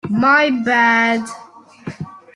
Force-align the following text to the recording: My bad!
My 0.09 0.49
bad! 0.65 1.21